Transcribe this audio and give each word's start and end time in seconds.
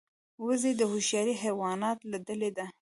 وزې 0.45 0.71
د 0.79 0.81
هوښیار 0.91 1.27
حیواناتو 1.43 2.09
له 2.11 2.17
ډلې 2.27 2.49
ده 2.57 2.65